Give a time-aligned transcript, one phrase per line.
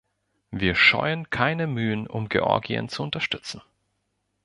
[0.49, 3.61] Wir scheuen keine Mühen, um Georgien zu unterstützen.